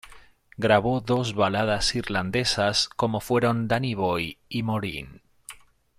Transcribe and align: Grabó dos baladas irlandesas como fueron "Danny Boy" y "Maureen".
Grabó 0.57 0.99
dos 0.99 1.35
baladas 1.35 1.93
irlandesas 1.93 2.89
como 2.89 3.19
fueron 3.19 3.67
"Danny 3.67 3.93
Boy" 3.93 4.39
y 4.49 4.63
"Maureen". 4.63 5.21